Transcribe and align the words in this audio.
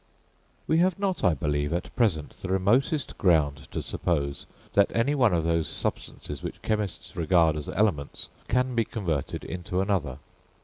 We 0.65 0.79
have 0.79 0.97
not, 0.97 1.23
I 1.23 1.35
believe, 1.35 1.71
at 1.71 1.95
present 1.95 2.31
the 2.41 2.47
remotest 2.49 3.19
ground 3.19 3.67
to 3.69 3.83
suppose 3.83 4.47
that 4.73 4.89
any 4.95 5.13
one 5.13 5.31
of 5.31 5.43
those 5.43 5.67
substances 5.67 6.41
which 6.41 6.59
chemists 6.63 7.15
regard 7.15 7.55
as 7.55 7.69
elements 7.69 8.29
can 8.47 8.73
be 8.73 8.83
converted 8.83 9.43
into 9.43 9.79
another. 9.79 10.17